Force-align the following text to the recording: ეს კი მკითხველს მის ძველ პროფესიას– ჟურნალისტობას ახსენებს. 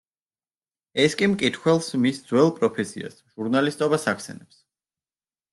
ეს 1.03 1.15
კი 1.19 1.27
მკითხველს 1.33 1.89
მის 2.05 2.21
ძველ 2.31 2.51
პროფესიას– 2.57 3.21
ჟურნალისტობას 3.35 4.09
ახსენებს. 4.15 4.63